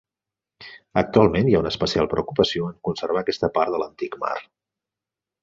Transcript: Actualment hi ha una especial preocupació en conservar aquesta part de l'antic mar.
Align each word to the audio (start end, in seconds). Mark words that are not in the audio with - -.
Actualment 1.01 1.49
hi 1.49 1.53
ha 1.57 1.61
una 1.63 1.71
especial 1.73 2.09
preocupació 2.15 2.71
en 2.71 2.81
conservar 2.89 3.23
aquesta 3.23 3.51
part 3.59 3.77
de 3.77 3.83
l'antic 3.83 4.19
mar. 4.27 4.35